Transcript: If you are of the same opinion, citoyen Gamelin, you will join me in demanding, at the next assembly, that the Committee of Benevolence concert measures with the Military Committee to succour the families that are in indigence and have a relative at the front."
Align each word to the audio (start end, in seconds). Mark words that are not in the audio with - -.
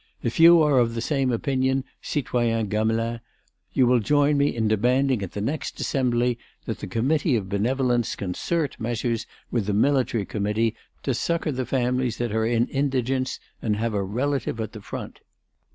If 0.23 0.39
you 0.39 0.63
are 0.63 0.79
of 0.79 0.95
the 0.95 0.99
same 0.99 1.31
opinion, 1.31 1.83
citoyen 2.01 2.69
Gamelin, 2.69 3.19
you 3.71 3.85
will 3.85 3.99
join 3.99 4.35
me 4.35 4.47
in 4.55 4.67
demanding, 4.67 5.21
at 5.21 5.33
the 5.33 5.41
next 5.41 5.79
assembly, 5.79 6.39
that 6.65 6.79
the 6.79 6.87
Committee 6.87 7.35
of 7.35 7.49
Benevolence 7.49 8.15
concert 8.15 8.79
measures 8.79 9.27
with 9.51 9.67
the 9.67 9.75
Military 9.75 10.25
Committee 10.25 10.73
to 11.03 11.13
succour 11.13 11.51
the 11.51 11.67
families 11.67 12.17
that 12.17 12.31
are 12.31 12.47
in 12.47 12.65
indigence 12.69 13.39
and 13.61 13.75
have 13.75 13.93
a 13.93 14.01
relative 14.01 14.59
at 14.59 14.71
the 14.71 14.81
front." 14.81 15.19